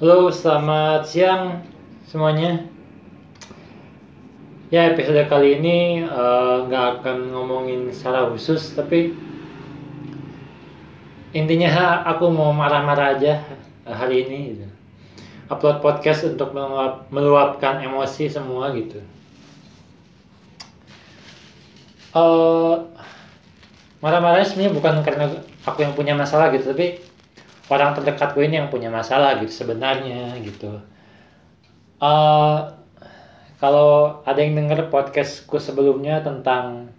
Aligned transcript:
Halo, 0.00 0.32
selamat 0.32 1.12
siang 1.12 1.60
semuanya. 2.08 2.64
Ya, 4.72 4.96
episode 4.96 5.28
kali 5.28 5.60
ini 5.60 6.00
eh, 6.08 6.56
nggak 6.64 7.04
akan 7.04 7.28
ngomongin 7.36 7.92
secara 7.92 8.24
khusus, 8.32 8.72
tapi 8.72 9.12
intinya 11.36 12.00
aku 12.08 12.32
mau 12.32 12.48
marah-marah 12.48 13.12
aja 13.12 13.44
hari 13.84 14.24
ini. 14.24 14.38
Gitu. 14.56 14.66
Upload 15.52 15.84
podcast 15.84 16.24
untuk 16.24 16.56
meluap- 16.56 17.04
meluapkan 17.12 17.84
emosi 17.84 18.32
semua 18.32 18.72
gitu. 18.72 19.04
Eh, 22.16 22.76
marah-marahnya 24.00 24.48
sebenarnya 24.48 24.72
bukan 24.80 24.94
karena 25.04 25.44
aku 25.68 25.84
yang 25.84 25.92
punya 25.92 26.16
masalah 26.16 26.48
gitu, 26.56 26.72
tapi 26.72 27.04
orang 27.70 27.94
terdekatku 27.94 28.42
ini 28.42 28.58
yang 28.58 28.68
punya 28.68 28.90
masalah 28.90 29.38
gitu 29.38 29.64
sebenarnya 29.64 30.34
gitu. 30.42 30.82
Eh, 32.02 32.58
kalau 33.62 34.20
ada 34.26 34.40
yang 34.42 34.58
denger 34.58 34.90
podcastku 34.90 35.60
sebelumnya 35.62 36.24
tentang 36.24 36.90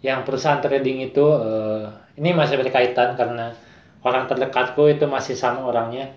yang 0.00 0.24
perusahaan 0.24 0.64
trading 0.64 1.04
itu, 1.12 1.24
eh, 1.36 1.84
ini 2.16 2.32
masih 2.32 2.56
berkaitan 2.56 3.14
karena 3.20 3.52
orang 4.00 4.24
terdekatku 4.24 4.88
itu 4.88 5.04
masih 5.04 5.36
sama 5.36 5.68
orangnya. 5.68 6.08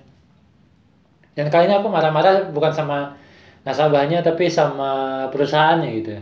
Dan 1.36 1.50
kali 1.52 1.68
ini 1.68 1.76
aku 1.76 1.90
marah-marah 1.92 2.48
bukan 2.54 2.72
sama 2.72 3.20
nasabahnya 3.68 4.22
tapi 4.24 4.48
sama 4.48 5.26
perusahaannya 5.34 5.90
gitu. 6.00 6.16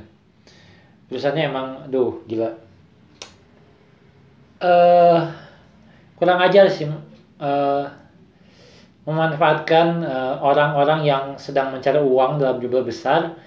Perusahaannya 1.11 1.43
emang, 1.45 1.67
duh 1.91 2.23
gila. 2.25 2.49
eh 4.61 5.21
kurang 6.21 6.37
ajar 6.37 6.69
sih 6.69 6.85
eh, 7.41 7.83
memanfaatkan 9.09 9.87
eh, 10.05 10.35
orang-orang 10.39 11.01
yang 11.03 11.23
sedang 11.41 11.73
mencari 11.73 11.97
uang 11.97 12.37
dalam 12.37 12.61
jumlah 12.61 12.85
besar 12.85 13.41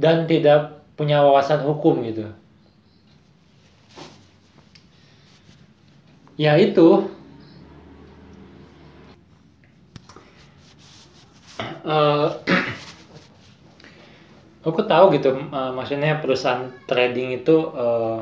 dan 0.00 0.24
tidak 0.24 0.80
punya 0.96 1.20
wawasan 1.20 1.60
hukum 1.60 2.00
gitu. 2.04 2.32
Ya 6.36 6.56
itu. 6.56 7.12
Eh, 11.86 12.28
aku 14.66 14.80
tahu 14.84 15.04
gitu, 15.14 15.30
eh, 15.32 15.70
maksudnya 15.76 16.18
perusahaan 16.18 16.68
trading 16.88 17.40
itu 17.40 17.56
eh, 17.72 18.20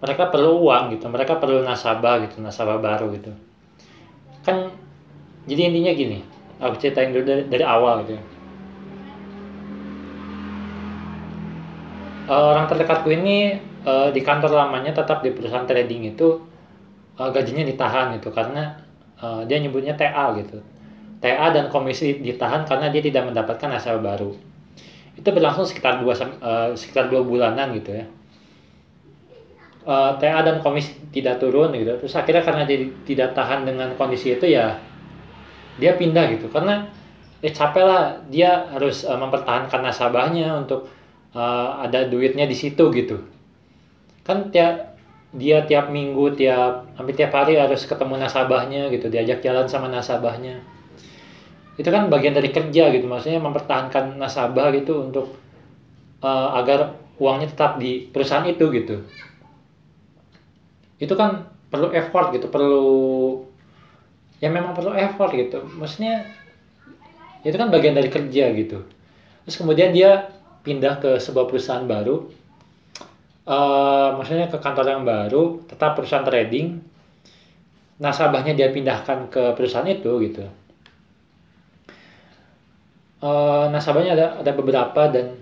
mereka 0.00 0.32
perlu 0.32 0.64
uang 0.64 0.96
gitu, 0.96 1.06
mereka 1.12 1.36
perlu 1.36 1.60
nasabah 1.60 2.24
gitu, 2.24 2.40
nasabah 2.40 2.80
baru 2.80 3.12
gitu. 3.14 3.32
Jadi 5.46 5.60
intinya 5.62 5.92
gini, 5.94 6.18
aku 6.58 6.74
ceritain 6.82 7.14
dulu 7.14 7.22
dari, 7.22 7.42
dari 7.46 7.64
awal 7.64 8.02
gitu. 8.02 8.18
Eh, 12.26 12.34
orang 12.52 12.66
terdekatku 12.66 13.06
ini 13.14 13.54
eh, 13.86 14.08
di 14.10 14.20
kantor 14.26 14.50
lamanya 14.50 14.90
tetap 14.90 15.22
di 15.22 15.30
perusahaan 15.30 15.62
trading 15.62 16.10
itu 16.10 16.42
eh, 17.18 17.28
gajinya 17.30 17.62
ditahan 17.66 18.18
gitu 18.18 18.30
karena 18.34 18.82
dia 19.48 19.56
nyebutnya 19.56 19.96
TA 19.96 20.36
gitu. 20.36 20.60
TA 21.24 21.48
dan 21.48 21.72
komisi 21.72 22.20
ditahan 22.20 22.68
karena 22.68 22.92
dia 22.92 23.00
tidak 23.00 23.32
mendapatkan 23.32 23.68
nasabah 23.72 24.02
baru. 24.12 24.36
Itu 25.16 25.28
berlangsung 25.32 25.64
sekitar 25.64 26.02
dua 26.04 26.12
eh, 26.18 26.70
sekitar 26.76 27.08
dua 27.08 27.22
bulanan 27.24 27.72
gitu 27.78 27.96
ya. 27.96 28.06
TA 30.20 30.40
dan 30.42 30.58
komisi 30.60 30.98
tidak 31.14 31.38
turun 31.38 31.70
gitu. 31.78 31.94
Terus 32.02 32.14
akhirnya 32.18 32.42
karena 32.42 32.62
dia 32.66 32.90
tidak 33.06 33.38
tahan 33.38 33.62
dengan 33.64 33.94
kondisi 33.94 34.34
itu 34.34 34.50
ya 34.50 34.82
dia 35.76 35.96
pindah 35.96 36.24
gitu. 36.36 36.48
Karena 36.52 36.88
eh 37.44 37.52
capek 37.52 37.84
lah 37.84 38.02
dia 38.32 38.66
harus 38.72 39.04
eh, 39.04 39.18
mempertahankan 39.18 39.80
nasabahnya 39.84 40.66
untuk 40.66 40.88
eh, 41.36 41.70
ada 41.84 42.08
duitnya 42.08 42.48
di 42.48 42.56
situ 42.56 42.88
gitu. 42.92 43.22
Kan 44.24 44.50
tiap 44.50 44.96
dia 45.36 45.62
tiap 45.68 45.92
minggu 45.92 46.32
tiap 46.38 46.88
hampir 46.96 47.14
tiap 47.18 47.34
hari 47.36 47.60
harus 47.60 47.84
ketemu 47.84 48.16
nasabahnya 48.16 48.88
gitu 48.88 49.12
diajak 49.12 49.44
jalan 49.44 49.68
sama 49.68 49.92
nasabahnya. 49.92 50.64
Itu 51.76 51.92
kan 51.92 52.08
bagian 52.08 52.32
dari 52.32 52.48
kerja 52.48 52.88
gitu 52.88 53.04
maksudnya 53.04 53.36
mempertahankan 53.38 54.16
nasabah 54.16 54.72
gitu 54.72 55.06
untuk 55.12 55.36
eh, 56.24 56.48
agar 56.56 56.96
uangnya 57.20 57.52
tetap 57.52 57.76
di 57.80 58.08
perusahaan 58.08 58.48
itu 58.48 58.64
gitu. 58.72 58.96
Itu 60.96 61.12
kan 61.12 61.52
perlu 61.68 61.92
effort 61.92 62.32
gitu 62.32 62.48
perlu 62.48 62.86
ya 64.40 64.48
memang 64.52 64.76
perlu 64.76 64.92
effort 64.92 65.32
gitu. 65.32 65.64
Maksudnya 65.76 66.28
itu 67.46 67.56
kan 67.56 67.70
bagian 67.70 67.94
dari 67.94 68.10
kerja 68.10 68.52
gitu. 68.52 68.82
Terus 69.46 69.56
kemudian 69.56 69.94
dia 69.94 70.34
pindah 70.66 70.98
ke 70.98 71.22
sebuah 71.22 71.46
perusahaan 71.46 71.86
baru. 71.86 72.26
Eh 73.46 74.08
maksudnya 74.18 74.50
ke 74.50 74.58
kantor 74.58 74.86
yang 74.90 75.04
baru 75.06 75.62
tetap 75.70 75.94
perusahaan 75.94 76.26
trading. 76.26 76.82
Nasabahnya 77.96 78.52
dia 78.52 78.68
pindahkan 78.74 79.30
ke 79.30 79.54
perusahaan 79.54 79.86
itu 79.86 80.10
gitu. 80.26 80.44
Eh 83.22 83.64
nasabahnya 83.70 84.12
ada 84.18 84.26
ada 84.42 84.52
beberapa 84.52 85.08
dan 85.08 85.38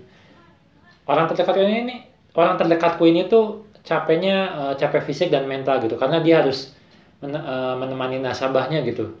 orang 1.09 1.25
terdekatku 1.33 1.65
ini, 1.65 2.05
orang 2.37 2.55
terdekatku 2.61 3.03
ini 3.09 3.25
tuh 3.25 3.65
capeknya 3.81 4.37
eh, 4.53 4.73
capek 4.77 5.01
fisik 5.09 5.33
dan 5.33 5.49
mental 5.49 5.81
gitu. 5.81 5.97
Karena 5.97 6.21
dia 6.21 6.45
harus 6.45 6.74
eh, 7.23 7.75
menemani 7.77 8.19
nasabahnya 8.19 8.83
gitu. 8.83 9.15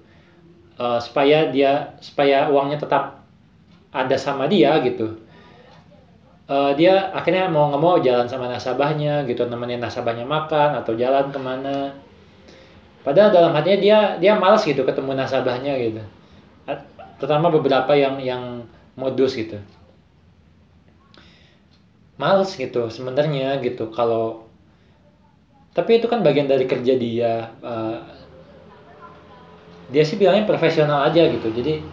Eh, 0.75 0.99
supaya 0.99 1.51
dia 1.51 1.95
supaya 2.03 2.51
uangnya 2.51 2.83
tetap 2.83 3.23
ada 3.95 4.15
sama 4.19 4.47
dia 4.51 4.75
gitu. 4.83 5.19
Eh, 6.45 6.71
dia 6.77 7.09
akhirnya 7.15 7.49
mau 7.49 7.71
nggak 7.71 7.81
mau 7.81 7.95
jalan 8.03 8.27
sama 8.29 8.51
nasabahnya 8.51 9.23
gitu 9.25 9.47
nemenin 9.47 9.81
nasabahnya 9.81 10.27
makan 10.27 10.81
atau 10.83 10.93
jalan 10.97 11.31
ke 11.31 11.39
mana. 11.39 11.95
Padahal 13.05 13.29
dalam 13.29 13.53
hatinya 13.53 13.79
dia 13.79 13.99
dia 14.17 14.33
malas 14.37 14.65
gitu 14.65 14.81
ketemu 14.81 15.13
nasabahnya 15.13 15.73
gitu. 15.77 16.01
Terutama 17.21 17.47
beberapa 17.53 17.95
yang 17.95 18.19
yang 18.19 18.65
modus 18.99 19.35
gitu. 19.35 19.59
Males 22.15 22.55
gitu 22.55 22.87
sebenarnya 22.87 23.59
gitu 23.59 23.91
kalau 23.91 24.44
tapi 25.75 25.99
itu 25.99 26.07
kan 26.07 26.23
bagian 26.23 26.47
dari 26.47 26.63
kerja 26.63 26.95
dia 26.95 27.51
eh, 27.59 27.99
dia 29.91 30.03
sih 30.07 30.17
bilangnya 30.17 30.47
profesional 30.49 31.05
aja 31.05 31.27
gitu. 31.29 31.51
Jadi 31.51 31.83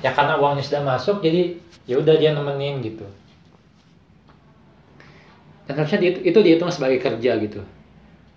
ya 0.00 0.14
karena 0.14 0.38
uangnya 0.38 0.64
sudah 0.64 0.82
masuk 0.86 1.20
jadi 1.20 1.58
ya 1.84 1.98
udah 2.00 2.14
dia 2.16 2.30
nemenin 2.32 2.80
gitu. 2.80 3.04
Dan 5.66 5.80
harusnya 5.80 6.00
di- 6.00 6.24
itu 6.24 6.38
dihitung 6.38 6.70
sebagai 6.70 7.00
kerja 7.02 7.36
gitu. 7.40 7.60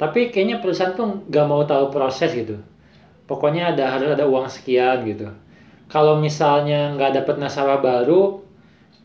Tapi 0.01 0.33
kayaknya 0.33 0.57
perusahaan 0.63 0.97
tuh 0.97 1.23
nggak 1.29 1.45
mau 1.47 1.61
tahu 1.63 1.93
proses 1.93 2.33
gitu. 2.33 2.57
Pokoknya 3.29 3.75
ada 3.75 3.91
harus 3.91 4.09
ada 4.15 4.25
uang 4.25 4.47
sekian 4.49 5.03
gitu. 5.05 5.29
Kalau 5.87 6.19
misalnya 6.19 6.95
nggak 6.97 7.23
dapat 7.23 7.35
nasabah 7.39 7.79
baru 7.79 8.43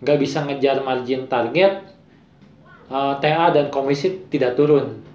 nggak 0.03 0.19
bisa 0.19 0.43
ngejar 0.43 0.83
margin 0.83 1.31
target 1.31 1.85
eh, 2.91 3.15
TA 3.23 3.47
dan 3.55 3.71
komisi 3.71 4.25
tidak 4.33 4.59
turun 4.59 5.12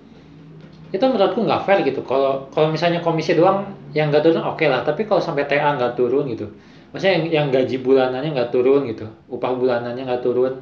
itu 0.92 1.04
menurutku 1.04 1.44
nggak 1.44 1.68
fair 1.68 1.84
gitu. 1.84 2.00
Kalau 2.08 2.48
kalau 2.52 2.72
misalnya 2.72 3.04
komisi 3.04 3.36
doang 3.36 3.68
yang 3.92 4.08
nggak 4.12 4.24
turun 4.24 4.44
oke 4.44 4.66
lah. 4.68 4.84
Tapi 4.88 5.04
kalau 5.04 5.20
sampai 5.20 5.48
TA 5.48 5.76
nggak 5.76 6.00
turun 6.00 6.28
gitu 6.32 6.48
maksudnya 6.92 7.14
yang, 7.20 7.26
yang 7.30 7.48
gaji 7.52 7.78
bulanannya 7.84 8.30
nggak 8.34 8.52
turun 8.52 8.88
gitu 8.88 9.06
upah 9.28 9.52
bulanannya 9.54 10.08
nggak 10.08 10.24
turun 10.24 10.54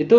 itu 0.00 0.18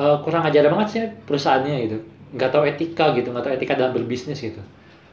eh, 0.00 0.16
kurang 0.24 0.42
ajar 0.48 0.66
banget 0.72 0.88
sih 0.88 1.02
perusahaannya 1.28 1.74
gitu. 1.86 1.96
Nggak 2.34 2.50
tahu 2.50 2.62
etika 2.66 3.12
gitu 3.14 3.28
nggak 3.30 3.44
tahu 3.44 3.54
etika 3.54 3.74
dalam 3.76 3.92
berbisnis 3.92 4.40
gitu. 4.40 4.58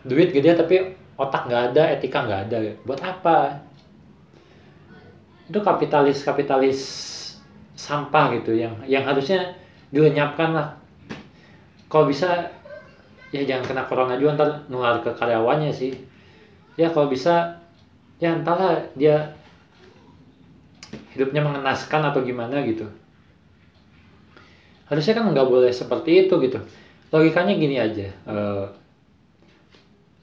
Duit 0.08 0.32
gede 0.32 0.56
tapi 0.56 0.96
otak 1.20 1.52
nggak 1.52 1.64
ada 1.76 1.84
etika 1.92 2.24
nggak 2.24 2.42
ada. 2.50 2.58
Buat 2.88 3.02
apa? 3.04 3.62
Itu 5.52 5.60
kapitalis 5.60 6.24
kapitalis 6.24 6.80
sampah 7.76 8.40
gitu 8.40 8.56
yang 8.56 8.80
yang 8.88 9.04
harusnya 9.04 9.60
dilenyapkan 9.92 10.56
lah 10.56 10.81
kalau 11.92 12.08
bisa 12.08 12.48
ya 13.36 13.44
jangan 13.44 13.68
kena 13.68 13.84
corona 13.84 14.16
juga 14.16 14.40
ntar 14.40 14.50
nular 14.72 15.04
ke 15.04 15.12
karyawannya 15.12 15.76
sih. 15.76 15.92
Ya 16.80 16.88
kalau 16.96 17.12
bisa 17.12 17.60
ya 18.24 18.32
entahlah 18.32 18.88
dia 18.96 19.36
hidupnya 21.12 21.44
mengenaskan 21.44 22.08
atau 22.08 22.24
gimana 22.24 22.64
gitu. 22.64 22.88
Harusnya 24.88 25.20
kan 25.20 25.36
nggak 25.36 25.48
boleh 25.52 25.72
seperti 25.76 26.28
itu 26.28 26.40
gitu. 26.40 26.64
Logikanya 27.12 27.60
gini 27.60 27.76
aja 27.76 28.08
eh, 28.08 28.66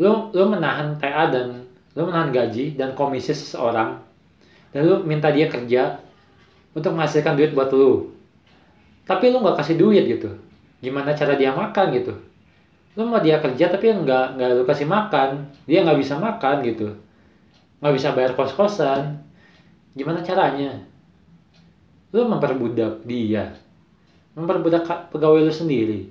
lu 0.00 0.32
lu 0.32 0.44
menahan 0.48 0.96
TA 0.96 1.28
dan 1.28 1.68
lu 1.92 2.08
menahan 2.08 2.32
gaji 2.32 2.80
dan 2.80 2.96
komisi 2.96 3.36
seseorang 3.36 4.00
dan 4.72 4.88
lu 4.88 5.04
minta 5.04 5.28
dia 5.28 5.52
kerja 5.52 6.00
untuk 6.72 6.96
menghasilkan 6.96 7.36
duit 7.36 7.52
buat 7.52 7.68
lu. 7.76 8.08
Tapi 9.04 9.28
lu 9.28 9.44
nggak 9.44 9.60
kasih 9.60 9.76
duit 9.76 10.08
gitu 10.08 10.47
gimana 10.78 11.14
cara 11.14 11.34
dia 11.34 11.50
makan 11.50 11.86
gitu? 11.94 12.14
Lu 12.98 13.06
mau 13.06 13.22
dia 13.22 13.38
kerja 13.38 13.70
tapi 13.70 13.94
nggak 13.94 14.38
nggak 14.38 14.48
lu 14.58 14.64
kasih 14.66 14.86
makan 14.86 15.50
dia 15.70 15.86
nggak 15.86 15.98
bisa 16.02 16.18
makan 16.18 16.56
gitu. 16.66 16.98
Nggak 17.78 17.94
bisa 17.94 18.08
bayar 18.14 18.32
kos 18.34 18.54
kosan 18.54 19.22
gimana 19.94 20.22
caranya? 20.22 20.82
Lu 22.14 22.26
memperbudak 22.26 23.06
dia. 23.06 23.54
Memperbudak 24.34 25.10
pegawai 25.14 25.46
lu 25.46 25.54
sendiri. 25.54 26.10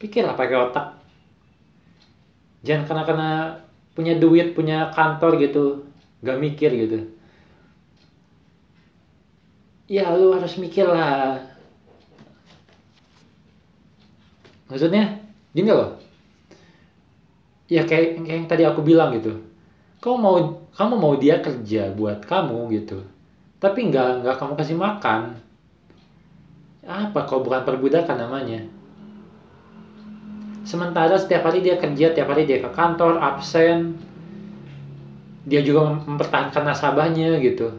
Pikirlah 0.00 0.36
pakai 0.36 0.56
otak. 0.56 0.86
Jangan 2.64 2.84
karena 2.88 3.04
karena 3.04 3.30
punya 3.92 4.14
duit 4.16 4.52
punya 4.56 4.92
kantor 4.92 5.40
gitu. 5.40 5.84
Nggak 6.24 6.40
mikir 6.40 6.70
gitu. 6.72 6.98
Ya 9.88 10.08
lu 10.16 10.32
harus 10.32 10.56
mikir 10.56 10.88
lah 10.88 11.53
maksudnya 14.74 15.22
gini 15.54 15.70
loh. 15.70 15.94
Ya 17.70 17.86
kayak, 17.86 18.26
kayak 18.26 18.38
yang 18.42 18.50
tadi 18.50 18.66
aku 18.66 18.82
bilang 18.82 19.14
gitu. 19.14 19.38
Kamu 20.02 20.18
mau 20.18 20.36
kamu 20.74 20.94
mau 20.98 21.14
dia 21.14 21.38
kerja 21.38 21.94
buat 21.94 22.26
kamu 22.26 22.74
gitu. 22.74 23.06
Tapi 23.62 23.88
nggak 23.88 24.26
nggak 24.26 24.36
kamu 24.42 24.52
kasih 24.58 24.74
makan. 24.74 25.38
Apa 26.84 27.24
kalau 27.24 27.46
bukan 27.46 27.62
perbudakan 27.62 28.18
namanya? 28.18 28.66
Sementara 30.66 31.14
setiap 31.16 31.46
hari 31.46 31.62
dia 31.62 31.78
kerja 31.78 32.12
tiap 32.12 32.28
hari 32.34 32.44
dia 32.44 32.58
ke 32.58 32.68
kantor 32.74 33.22
absen. 33.22 33.94
Dia 35.46 35.62
juga 35.62 36.02
mempertahankan 36.02 36.66
nasabahnya 36.66 37.38
gitu. 37.40 37.72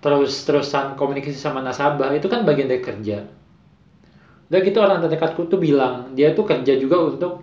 Terus 0.00 0.32
terusan 0.48 0.96
komunikasi 0.96 1.36
sama 1.36 1.60
nasabah 1.60 2.10
itu 2.16 2.26
kan 2.26 2.42
bagian 2.42 2.72
dari 2.72 2.82
kerja 2.82 3.43
udah 4.54 4.62
gitu 4.62 4.78
orang 4.78 5.02
terdekatku 5.02 5.50
tuh 5.50 5.58
bilang 5.58 6.14
dia 6.14 6.30
tuh 6.30 6.46
kerja 6.46 6.78
juga 6.78 7.02
untuk 7.02 7.42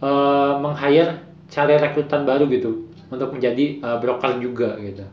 uh, 0.00 0.56
meng-hire 0.56 1.20
cari 1.52 1.76
rekrutan 1.76 2.24
baru 2.24 2.48
gitu 2.48 2.88
untuk 3.12 3.36
menjadi 3.36 3.76
uh, 3.84 4.00
broker 4.00 4.40
juga 4.40 4.80
gitu. 4.80 5.04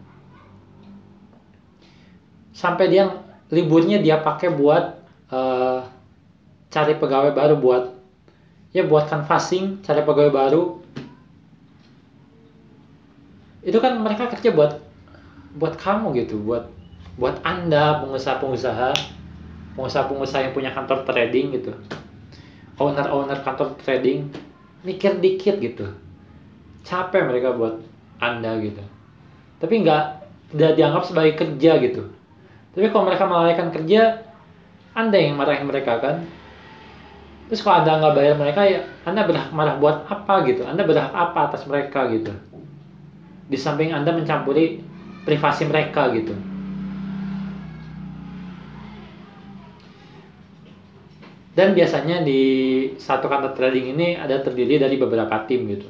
Sampai 2.56 2.88
dia 2.88 3.12
liburnya 3.52 4.00
dia 4.00 4.24
pakai 4.24 4.56
buat 4.56 5.04
uh, 5.28 5.84
cari 6.72 6.96
pegawai 6.96 7.36
baru 7.36 7.60
buat 7.60 7.92
ya 8.72 8.88
buat 8.88 9.12
canvassing 9.12 9.84
cari 9.84 10.08
pegawai 10.08 10.32
baru. 10.32 10.64
Itu 13.68 13.84
kan 13.84 14.00
mereka 14.00 14.32
kerja 14.32 14.56
buat 14.56 14.80
buat 15.60 15.76
kamu 15.76 16.24
gitu 16.24 16.40
buat 16.40 16.72
buat 17.20 17.44
anda 17.44 18.00
pengusaha-pengusaha 18.00 19.17
pengusaha-pengusaha 19.78 20.50
yang 20.50 20.54
punya 20.58 20.74
kantor 20.74 21.06
trading 21.06 21.54
gitu. 21.54 21.72
Owner-owner 22.82 23.46
kantor 23.46 23.78
trading 23.86 24.34
mikir 24.82 25.22
dikit 25.22 25.62
gitu. 25.62 25.94
Capek 26.82 27.30
mereka 27.30 27.54
buat 27.54 27.86
anda 28.18 28.58
gitu. 28.58 28.82
Tapi 29.62 29.86
nggak 29.86 30.04
tidak 30.58 30.72
dianggap 30.74 31.04
sebagai 31.06 31.34
kerja 31.38 31.72
gitu. 31.86 32.10
Tapi 32.74 32.90
kalau 32.90 33.06
mereka 33.06 33.30
melalaikan 33.30 33.70
kerja 33.70 34.26
anda 34.98 35.18
yang 35.22 35.38
marahin 35.38 35.70
mereka 35.70 36.02
kan? 36.02 36.26
Terus 37.48 37.62
kalau 37.62 37.86
anda 37.86 38.02
nggak 38.02 38.16
bayar 38.18 38.36
mereka 38.36 38.62
ya 38.66 38.82
anda 39.06 39.30
berhak 39.30 39.54
marah 39.54 39.78
buat 39.78 40.10
apa 40.10 40.42
gitu? 40.50 40.66
Anda 40.66 40.90
berhak 40.90 41.14
apa 41.14 41.54
atas 41.54 41.70
mereka 41.70 42.10
gitu? 42.10 42.34
Di 43.48 43.58
samping 43.62 43.94
anda 43.94 44.10
mencampuri 44.10 44.82
privasi 45.22 45.70
mereka 45.70 46.10
gitu 46.18 46.34
dan 51.58 51.74
biasanya 51.74 52.22
di 52.22 52.42
satu 53.02 53.26
kantor 53.26 53.58
trading 53.58 53.98
ini 53.98 54.14
ada 54.14 54.46
terdiri 54.46 54.78
dari 54.78 54.94
beberapa 55.02 55.42
tim 55.50 55.66
gitu. 55.66 55.90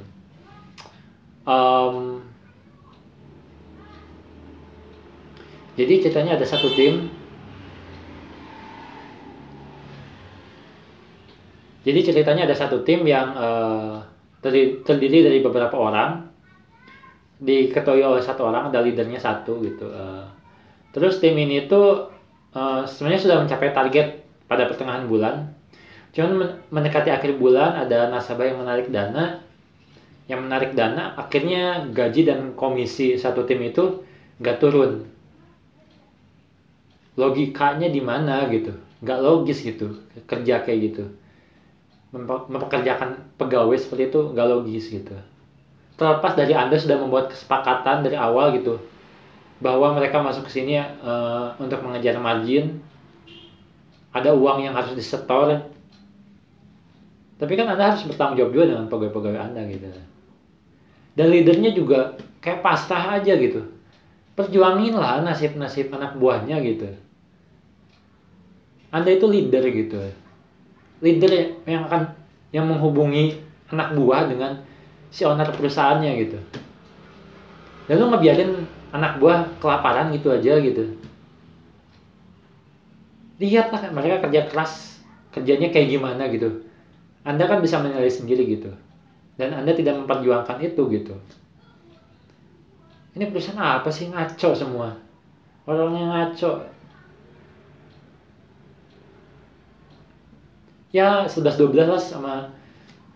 Um, 1.43 2.23
jadi 5.75 6.07
ceritanya 6.07 6.39
ada 6.39 6.47
satu 6.47 6.71
tim. 6.71 7.11
Jadi 11.83 11.99
ceritanya 12.03 12.47
ada 12.47 12.55
satu 12.55 12.83
tim 12.87 13.03
yang 13.03 13.35
uh, 13.35 14.07
terdiri 14.87 15.19
dari 15.27 15.43
beberapa 15.43 15.75
orang. 15.75 16.31
Diketuai 17.43 18.01
oleh 18.07 18.23
satu 18.23 18.47
orang 18.47 18.71
ada 18.71 18.81
leadernya 18.81 19.21
satu 19.21 19.61
gitu 19.61 19.85
uh, 19.85 20.25
terus 20.97 21.21
tim 21.21 21.37
ini 21.37 21.69
tuh 21.69 22.09
uh, 22.57 22.81
sebenarnya 22.89 23.21
sudah 23.21 23.37
mencapai 23.45 23.69
target 23.69 24.26
pada 24.47 24.65
pertengahan 24.67 25.05
bulan 25.05 25.57
Cuman 26.17 26.65
mendekati 26.73 27.13
akhir 27.13 27.37
bulan 27.37 27.77
ada 27.77 28.09
nasabah 28.09 28.49
yang 28.49 28.57
menarik 28.57 28.89
dana, 28.89 29.37
yang 30.25 30.41
menarik 30.41 30.73
dana, 30.73 31.13
akhirnya 31.13 31.85
gaji 31.93 32.25
dan 32.25 32.57
komisi 32.57 33.13
satu 33.21 33.45
tim 33.45 33.61
itu 33.61 34.01
nggak 34.41 34.57
turun. 34.57 35.05
Logikanya 37.21 37.93
di 37.93 38.01
mana 38.01 38.49
gitu? 38.49 38.73
Nggak 39.05 39.19
logis 39.21 39.61
gitu 39.61 39.93
kerja 40.25 40.65
kayak 40.65 40.79
gitu. 40.89 41.05
Mempekerjakan 42.49 43.37
pegawai 43.37 43.77
seperti 43.77 44.09
itu 44.09 44.33
nggak 44.33 44.47
logis 44.49 44.89
gitu. 44.89 45.13
Terlepas 46.01 46.33
dari 46.33 46.57
Anda 46.57 46.81
sudah 46.81 46.97
membuat 46.97 47.29
kesepakatan 47.29 48.01
dari 48.01 48.17
awal 48.17 48.57
gitu 48.57 48.81
bahwa 49.61 49.93
mereka 49.93 50.17
masuk 50.21 50.49
ke 50.49 50.61
sini 50.61 50.81
uh, 50.81 51.53
untuk 51.61 51.81
mengejar 51.85 52.17
margin, 52.17 52.81
ada 54.21 54.33
uang 54.33 54.65
yang 54.65 54.73
harus 54.73 54.97
disetor 54.97 55.67
tapi 57.37 57.53
kan 57.53 57.69
Anda 57.69 57.93
harus 57.93 58.01
bertanggung 58.05 58.37
jawab 58.41 58.51
juga 58.53 58.65
dengan 58.73 58.89
pegawai-pegawai 58.89 59.39
Anda 59.53 59.61
gitu. 59.69 59.87
Dan 61.13 61.25
leadernya 61.29 61.71
juga 61.73 62.17
kayak 62.41 62.65
pasrah 62.65 63.21
aja 63.21 63.37
gitu. 63.37 63.61
Perjuangin 64.33 64.97
lah 64.97 65.21
nasib-nasib 65.21 65.93
anak 65.93 66.17
buahnya 66.17 66.57
gitu. 66.65 66.89
Anda 68.89 69.13
itu 69.13 69.25
leader 69.29 69.63
gitu. 69.69 69.97
Leader 71.01 71.61
yang 71.69 71.85
akan 71.89 72.17
yang 72.49 72.65
menghubungi 72.65 73.37
anak 73.69 73.93
buah 73.93 74.29
dengan 74.29 74.65
si 75.13 75.21
owner 75.21 75.49
perusahaannya 75.53 76.11
gitu. 76.17 76.37
Dan 77.85 78.01
lu 78.01 78.09
ngebiarin 78.09 78.65
anak 78.93 79.21
buah 79.21 79.45
kelaparan 79.61 80.09
gitu 80.09 80.33
aja 80.33 80.57
gitu. 80.57 80.89
Lihatlah 83.37 83.93
mereka 83.93 84.25
kerja 84.25 84.49
keras, 84.49 84.97
kerjanya 85.29 85.69
kayak 85.69 85.93
gimana 85.93 86.25
gitu 86.33 86.67
anda 87.27 87.43
kan 87.43 87.59
bisa 87.59 87.83
menilai 87.83 88.07
sendiri 88.07 88.47
gitu. 88.47 88.71
Dan 89.35 89.51
Anda 89.51 89.75
tidak 89.75 89.99
memperjuangkan 89.99 90.63
itu 90.63 90.81
gitu. 90.95 91.13
Ini 93.19 93.27
perusahaan 93.27 93.83
apa 93.83 93.91
sih 93.91 94.07
ngaco 94.07 94.49
semua? 94.55 94.95
Orangnya 95.67 96.07
ngaco. 96.07 96.71
Ya 100.95 101.27
11-12 101.27 101.83
lah 101.83 101.99
sama 102.01 102.33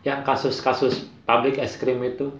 yang 0.03 0.27
kasus-kasus 0.27 1.07
pabrik 1.23 1.55
es 1.55 1.79
krim 1.79 2.03
itu. 2.03 2.35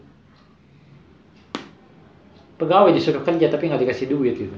Pegawai 2.60 2.92
disuruh 2.94 3.24
kerja 3.24 3.48
tapi 3.48 3.72
nggak 3.72 3.82
dikasih 3.88 4.12
duit 4.12 4.36
gitu. 4.38 4.58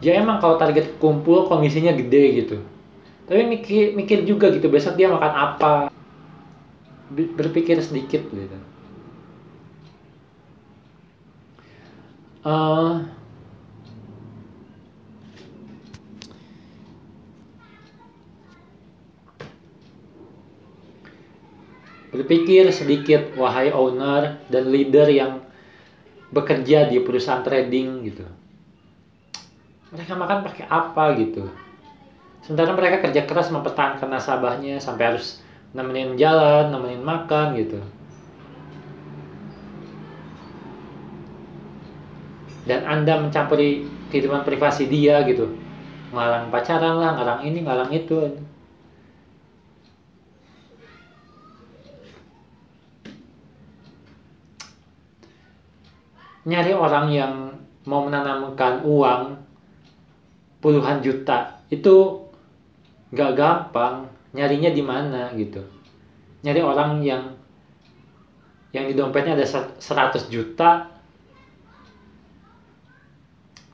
Ya 0.00 0.16
emang 0.16 0.40
kalau 0.40 0.56
target 0.56 0.96
kumpul 0.96 1.44
komisinya 1.44 1.92
gede 1.92 2.24
gitu. 2.44 2.56
Tapi 3.28 3.44
mikir 3.44 3.92
mikir 3.92 4.24
juga 4.24 4.48
gitu 4.48 4.72
besok 4.72 4.96
dia 4.96 5.12
makan 5.12 5.32
apa? 5.36 5.74
Berpikir 7.12 7.76
sedikit 7.84 8.24
gitu. 8.32 8.58
Uh, 12.40 13.04
berpikir 22.08 22.72
sedikit 22.72 23.36
wahai 23.36 23.68
owner 23.68 24.40
dan 24.48 24.72
leader 24.72 25.04
yang 25.12 25.44
bekerja 26.32 26.88
di 26.88 27.04
perusahaan 27.04 27.44
trading 27.44 28.08
gitu 28.08 28.39
mereka 29.90 30.12
makan 30.14 30.38
pakai 30.46 30.64
apa 30.70 31.04
gitu 31.18 31.50
sementara 32.46 32.72
mereka 32.72 33.04
kerja 33.04 33.26
keras 33.26 33.52
mempertahankan 33.52 34.08
nasabahnya 34.08 34.80
sampai 34.80 35.14
harus 35.14 35.42
nemenin 35.70 36.18
jalan, 36.18 36.74
nemenin 36.74 37.02
makan 37.02 37.54
gitu. 37.58 37.78
Dan 42.66 42.86
Anda 42.86 43.18
mencampuri 43.18 43.86
kehidupan 44.10 44.46
privasi 44.46 44.86
dia 44.86 45.22
gitu. 45.26 45.58
Ngalang 46.10 46.50
pacaran 46.50 46.98
lah, 46.98 47.18
ngalang 47.18 47.40
ini, 47.46 47.58
ngalang 47.62 47.90
itu. 47.90 48.18
Nyari 56.40 56.72
orang 56.74 57.06
yang 57.14 57.34
mau 57.86 58.02
menanamkan 58.06 58.82
uang 58.82 59.38
puluhan 60.60 61.00
juta. 61.04 61.60
Itu 61.72 62.28
nggak 63.12 63.32
gampang. 63.36 64.08
Nyarinya 64.30 64.70
di 64.70 64.82
mana 64.84 65.34
gitu? 65.34 65.60
Nyari 66.46 66.60
orang 66.62 67.02
yang 67.02 67.34
yang 68.70 68.86
di 68.86 68.94
dompetnya 68.94 69.34
ada 69.34 69.44
100 69.44 70.30
juta. 70.30 70.86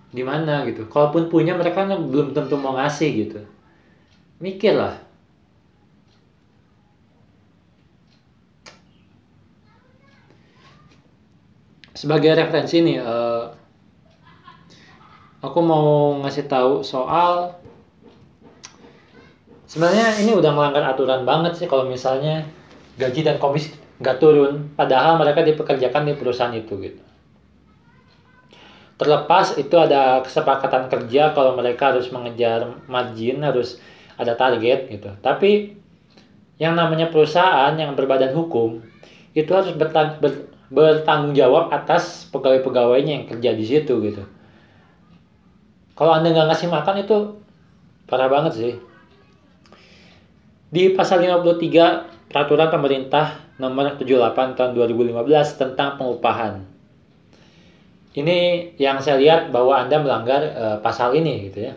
Di 0.08 0.24
mana 0.24 0.64
gitu? 0.64 0.88
Kalaupun 0.88 1.28
punya 1.28 1.52
mereka 1.52 1.84
belum 1.84 2.32
tentu 2.32 2.56
mau 2.56 2.72
ngasih 2.80 3.10
gitu. 3.12 3.40
Mikir 4.40 4.80
lah 4.80 5.06
sebagai 11.96 12.36
referensi 12.36 12.84
nih 12.84 13.00
uh, 13.00 13.48
aku 15.44 15.58
mau 15.60 16.16
ngasih 16.24 16.48
tahu 16.48 16.80
soal 16.80 17.56
sebenarnya 19.68 20.16
ini 20.22 20.32
udah 20.32 20.52
melanggar 20.54 20.84
aturan 20.88 21.28
banget 21.28 21.58
sih 21.60 21.66
kalau 21.68 21.84
misalnya 21.84 22.48
gaji 22.96 23.20
dan 23.26 23.36
komisi 23.36 23.76
nggak 24.00 24.16
turun 24.20 24.72
padahal 24.76 25.20
mereka 25.20 25.44
dipekerjakan 25.44 26.08
di 26.08 26.14
perusahaan 26.16 26.52
itu 26.56 26.74
gitu. 26.80 27.02
Terlepas 28.96 29.60
itu 29.60 29.76
ada 29.76 30.24
kesepakatan 30.24 30.88
kerja 30.88 31.36
kalau 31.36 31.52
mereka 31.52 31.92
harus 31.92 32.08
mengejar 32.08 32.80
margin 32.88 33.44
harus 33.44 33.76
ada 34.16 34.32
target 34.32 34.88
gitu. 34.88 35.12
Tapi 35.20 35.76
yang 36.56 36.72
namanya 36.72 37.12
perusahaan 37.12 37.76
yang 37.76 37.92
berbadan 37.92 38.32
hukum 38.32 38.80
itu 39.36 39.52
harus 39.52 39.76
bertang 39.76 40.16
ber 40.24 40.48
bertanggung 40.66 41.36
jawab 41.36 41.70
atas 41.70 42.26
pegawai-pegawainya 42.32 43.12
yang 43.22 43.26
kerja 43.30 43.50
di 43.54 43.64
situ 43.68 43.94
gitu 44.02 44.26
kalau 45.96 46.12
anda 46.14 46.30
nggak 46.30 46.52
ngasih 46.52 46.68
makan 46.68 46.96
itu 47.02 47.16
parah 48.06 48.30
banget 48.30 48.52
sih 48.54 48.72
di 50.70 50.92
pasal 50.92 51.24
53 51.24 52.30
peraturan 52.30 52.68
pemerintah 52.68 53.40
nomor 53.56 53.96
78 53.96 54.54
tahun 54.54 54.70
2015 54.76 55.16
tentang 55.56 55.96
pengupahan 55.96 56.76
ini 58.16 58.72
yang 58.80 58.96
saya 59.04 59.20
lihat 59.20 59.52
bahwa 59.52 59.76
Anda 59.76 60.00
melanggar 60.00 60.40
uh, 60.56 60.76
pasal 60.80 61.12
ini 61.20 61.52
gitu 61.52 61.68
ya. 61.68 61.76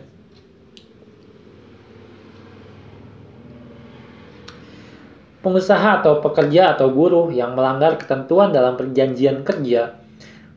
Pengusaha 5.44 6.00
atau 6.00 6.20
pekerja 6.24 6.76
atau 6.76 6.88
buruh 6.92 7.28
yang 7.28 7.52
melanggar 7.52 7.96
ketentuan 8.00 8.52
dalam 8.56 8.76
perjanjian 8.76 9.44
kerja, 9.44 10.00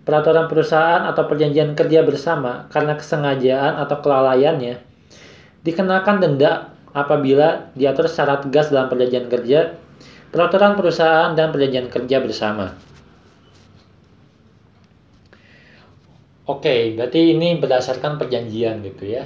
peraturan 0.03 0.51
perusahaan 0.51 1.07
atau 1.07 1.23
perjanjian 1.25 1.75
kerja 1.75 2.03
bersama 2.03 2.67
karena 2.71 2.99
kesengajaan 2.99 3.79
atau 3.79 3.97
kelalaiannya 4.03 4.93
dikenakan 5.63 6.19
denda 6.19 6.75
apabila 6.91 7.73
diatur 7.73 8.05
secara 8.05 8.43
tegas 8.43 8.69
dalam 8.69 8.91
perjanjian 8.91 9.27
kerja, 9.31 9.73
peraturan 10.29 10.77
perusahaan 10.77 11.33
dan 11.33 11.49
perjanjian 11.49 11.89
kerja 11.89 12.21
bersama. 12.21 12.75
Oke, 16.43 16.93
berarti 16.99 17.33
ini 17.33 17.55
berdasarkan 17.55 18.19
perjanjian 18.19 18.83
gitu 18.83 19.07
ya. 19.07 19.23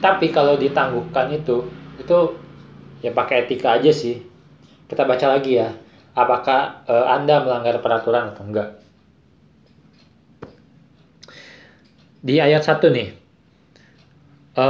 Tapi 0.00 0.32
kalau 0.32 0.56
ditangguhkan 0.56 1.36
itu, 1.36 1.68
itu 2.00 2.18
ya 3.04 3.12
pakai 3.12 3.44
etika 3.44 3.76
aja 3.76 3.92
sih. 3.92 4.24
Kita 4.88 5.04
baca 5.04 5.36
lagi 5.36 5.60
ya, 5.60 5.68
apakah 6.14 6.86
e, 6.86 6.94
Anda 6.94 7.42
melanggar 7.42 7.82
peraturan 7.82 8.32
atau 8.32 8.46
enggak. 8.46 8.68
Di 12.24 12.40
ayat 12.40 12.64
1 12.64 12.88
nih, 12.88 13.08
e, 14.56 14.66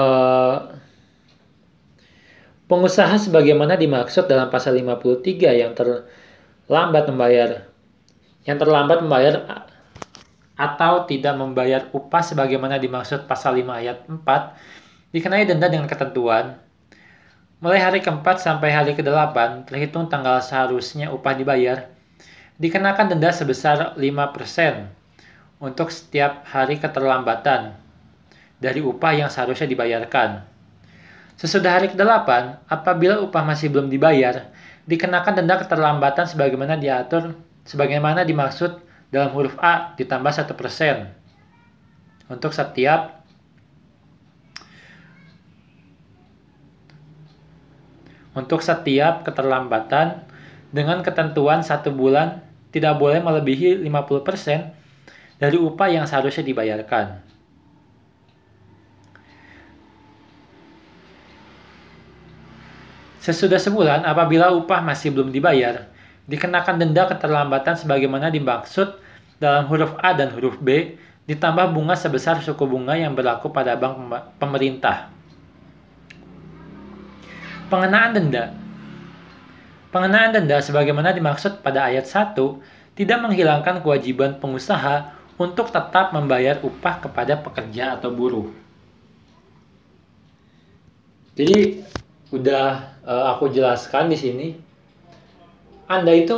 pengusaha 2.67 3.15
sebagaimana 3.21 3.77
dimaksud 3.77 4.27
dalam 4.27 4.49
pasal 4.49 4.75
53 4.81 5.61
yang 5.63 5.73
terlambat 5.77 7.05
membayar 7.13 7.69
yang 8.45 8.61
terlambat 8.61 9.01
membayar 9.05 9.35
atau 10.55 11.05
tidak 11.09 11.35
membayar 11.35 11.89
upah 11.91 12.23
sebagaimana 12.23 12.79
dimaksud 12.79 13.27
pasal 13.29 13.59
5 13.59 13.81
ayat 13.85 13.99
4 14.09 15.15
dikenai 15.15 15.45
denda 15.47 15.69
dengan 15.69 15.87
ketentuan 15.87 16.64
mulai 17.63 17.83
hari 17.83 18.01
keempat 18.03 18.43
sampai 18.43 18.71
hari 18.75 18.95
ke-8 18.99 19.69
terhitung 19.71 20.11
tanggal 20.11 20.39
seharusnya 20.43 21.11
upah 21.15 21.35
dibayar 21.35 21.91
dikenakan 22.59 23.15
denda 23.15 23.35
sebesar 23.35 23.99
5% 23.99 24.01
untuk 25.59 25.91
setiap 25.91 26.47
hari 26.47 26.79
keterlambatan 26.79 27.75
dari 28.63 28.79
upah 28.79 29.13
yang 29.13 29.29
seharusnya 29.31 29.67
dibayarkan. 29.67 30.47
Sesudah 31.35 31.83
hari 31.83 31.91
ke-8, 31.91 32.63
apabila 32.71 33.19
upah 33.19 33.43
masih 33.43 33.75
belum 33.75 33.91
dibayar, 33.91 34.55
dikenakan 34.87 35.43
denda 35.43 35.59
keterlambatan 35.59 36.31
sebagaimana 36.31 36.79
diatur 36.79 37.35
sebagaimana 37.65 38.23
dimaksud 38.23 38.85
dalam 39.09 39.33
huruf 39.33 39.57
A 39.59 39.97
ditambah 39.97 40.33
satu 40.33 40.53
persen 40.53 41.09
untuk 42.29 42.53
setiap 42.53 43.14
untuk 48.35 48.61
setiap 48.61 49.23
keterlambatan 49.23 50.27
dengan 50.75 51.01
ketentuan 51.07 51.63
satu 51.63 51.95
bulan 51.95 52.43
tidak 52.75 52.99
boleh 52.99 53.23
melebihi 53.23 53.79
50% 53.87 55.39
dari 55.39 55.55
upah 55.55 55.89
yang 55.91 56.05
seharusnya 56.11 56.43
dibayarkan. 56.43 57.23
Sesudah 63.23 63.57
sebulan, 63.57 64.05
apabila 64.05 64.53
upah 64.53 64.85
masih 64.85 65.15
belum 65.15 65.33
dibayar, 65.33 65.89
dikenakan 66.29 66.77
denda 66.77 67.09
keterlambatan 67.09 67.73
sebagaimana 67.79 68.29
dimaksud 68.29 69.01
dalam 69.41 69.65
huruf 69.71 69.97
A 70.03 70.13
dan 70.13 70.29
huruf 70.35 70.61
B 70.61 70.99
ditambah 71.25 71.73
bunga 71.73 71.97
sebesar 71.97 72.45
suku 72.45 72.69
bunga 72.69 72.99
yang 72.99 73.17
berlaku 73.17 73.49
pada 73.49 73.81
bank 73.81 73.97
pemerintah. 74.37 75.14
Pengenaan 77.73 78.17
denda 78.17 78.53
Pengenaan 79.95 80.35
denda 80.35 80.59
sebagaimana 80.59 81.15
dimaksud 81.15 81.63
pada 81.63 81.87
ayat 81.87 82.05
1 82.09 82.35
tidak 82.95 83.19
menghilangkan 83.23 83.83
kewajiban 83.83 84.39
pengusaha 84.43 85.15
untuk 85.39 85.71
tetap 85.71 86.15
membayar 86.15 86.63
upah 86.63 87.03
kepada 87.03 87.39
pekerja 87.43 87.99
atau 87.99 88.15
buruh. 88.15 88.51
Jadi 91.35 91.83
udah 92.31 92.95
uh, 93.03 93.35
aku 93.35 93.51
jelaskan 93.51 94.11
di 94.11 94.19
sini 94.19 94.49
anda 95.85 96.17
itu 96.17 96.33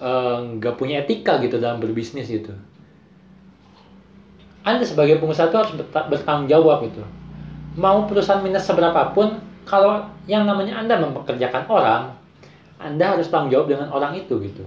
eh, 0.00 0.38
nggak 0.56 0.74
uh, 0.74 0.78
punya 0.80 1.04
etika 1.04 1.36
gitu 1.44 1.60
dalam 1.60 1.84
berbisnis 1.84 2.32
gitu. 2.32 2.56
Anda 4.64 4.88
sebagai 4.88 5.20
pengusaha 5.20 5.52
itu 5.52 5.58
harus 5.58 5.72
bertanggung 5.84 6.48
jawab 6.48 6.86
gitu. 6.88 7.04
Mau 7.76 8.08
perusahaan 8.08 8.40
minus 8.40 8.64
seberapapun, 8.64 9.42
kalau 9.68 10.06
yang 10.26 10.44
namanya 10.44 10.78
Anda 10.78 10.98
mempekerjakan 10.98 11.70
orang, 11.70 12.14
Anda 12.82 13.14
harus 13.16 13.30
tanggung 13.30 13.54
jawab 13.54 13.70
dengan 13.70 13.88
orang 13.94 14.18
itu 14.18 14.38
gitu. 14.42 14.66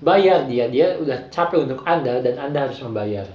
Bayar 0.00 0.48
dia, 0.48 0.68
dia 0.68 0.96
udah 0.96 1.28
capek 1.28 1.68
untuk 1.68 1.84
Anda 1.84 2.20
dan 2.24 2.36
Anda 2.40 2.68
harus 2.68 2.80
membayar. 2.80 3.28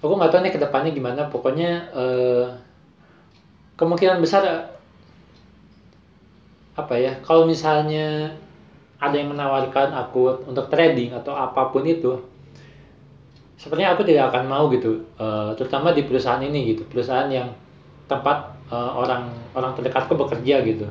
Aku 0.00 0.16
nggak 0.16 0.32
tahu 0.32 0.40
nih 0.40 0.52
ke 0.56 0.60
depannya 0.60 0.90
gimana, 0.96 1.28
pokoknya 1.28 1.92
uh, 1.92 2.46
kemungkinan 3.76 4.20
besar 4.24 4.72
apa 6.76 6.94
ya 6.96 7.20
kalau 7.20 7.44
misalnya 7.44 8.32
ada 9.00 9.16
yang 9.16 9.32
menawarkan 9.32 9.92
aku 9.96 10.48
untuk 10.48 10.68
trading 10.72 11.12
atau 11.12 11.36
apa 11.36 11.68
pun 11.72 11.84
itu 11.84 12.20
sepertinya 13.60 13.92
aku 13.92 14.08
tidak 14.08 14.32
akan 14.32 14.48
mau 14.48 14.72
gitu 14.72 15.04
uh, 15.20 15.52
terutama 15.52 15.92
di 15.92 16.08
perusahaan 16.08 16.40
ini 16.40 16.72
gitu 16.72 16.88
perusahaan 16.88 17.28
yang 17.28 17.52
tempat 18.08 18.56
uh, 18.72 18.96
orang 18.96 19.28
orang 19.52 19.76
terdekatku 19.76 20.16
bekerja 20.16 20.64
gitu. 20.64 20.88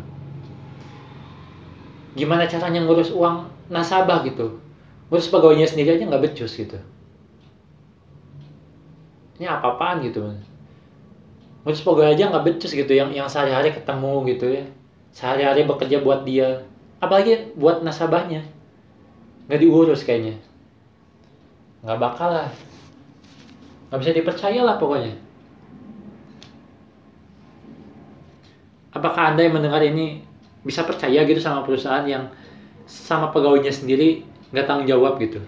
Gimana 2.14 2.46
caranya 2.46 2.86
ngurus 2.86 3.10
uang 3.10 3.50
nasabah 3.74 4.22
gitu? 4.24 4.62
Ngurus 5.10 5.28
pegawainya 5.34 5.66
sendiri 5.66 5.98
aja 5.98 6.06
nggak 6.06 6.24
becus 6.30 6.54
gitu. 6.56 6.78
Ini 9.42 9.50
apa-apaan 9.50 10.04
gitu 10.06 10.30
Terus 11.66 11.84
pegawai 11.84 12.14
aja 12.16 12.32
nggak 12.32 12.46
becus 12.46 12.72
gitu 12.72 12.94
yang 12.94 13.12
yang 13.12 13.28
sehari-hari 13.28 13.74
ketemu 13.74 14.14
gitu 14.30 14.46
ya. 14.48 14.64
Sehari-hari 15.12 15.66
bekerja 15.66 16.00
buat 16.06 16.24
dia. 16.24 16.64
Apalagi 17.04 17.52
buat 17.60 17.82
nasabahnya. 17.82 18.46
Nggak 19.50 19.60
diurus 19.60 20.06
kayaknya 20.06 20.49
nggak 21.86 22.00
bakal 22.00 22.29
lah 22.33 22.50
nggak 23.89 24.00
bisa 24.00 24.12
dipercaya 24.15 24.62
lah 24.63 24.75
pokoknya 24.75 25.15
apakah 28.95 29.33
anda 29.33 29.48
yang 29.48 29.55
mendengar 29.55 29.83
ini 29.86 30.25
bisa 30.63 30.83
percaya 30.83 31.24
gitu 31.24 31.39
sama 31.39 31.63
perusahaan 31.63 32.03
yang 32.03 32.27
sama 32.89 33.31
pegawainya 33.31 33.71
sendiri 33.71 34.27
nggak 34.51 34.65
tanggung 34.65 34.89
jawab 34.89 35.21
gitu 35.21 35.39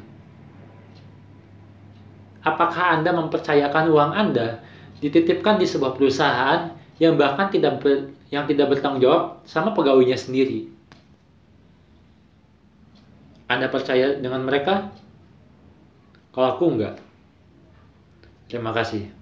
apakah 2.41 2.97
Anda 2.99 3.13
mempercayakan 3.13 3.89
uang 3.89 4.11
Anda 4.13 4.61
dititipkan 5.01 5.57
di 5.57 5.65
sebuah 5.65 5.97
perusahaan 5.97 6.73
yang 7.01 7.17
bahkan 7.17 7.49
tidak 7.49 7.81
ber, 7.81 8.13
yang 8.29 8.45
tidak 8.45 8.69
bertanggung 8.77 9.01
jawab 9.01 9.41
sama 9.49 9.73
pegawainya 9.73 10.17
sendiri? 10.17 10.69
Anda 13.49 13.67
percaya 13.67 14.21
dengan 14.21 14.45
mereka? 14.45 14.93
Kalau 16.31 16.47
aku 16.55 16.65
enggak. 16.71 16.95
Terima 18.47 18.71
kasih. 18.71 19.20